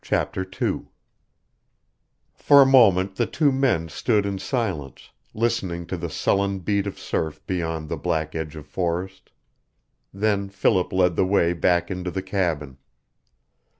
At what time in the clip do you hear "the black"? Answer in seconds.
7.87-8.33